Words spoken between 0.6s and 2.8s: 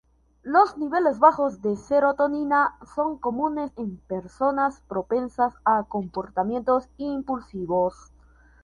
niveles bajos de serotonina